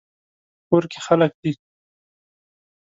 [0.57, 1.51] په کور کې خلک دي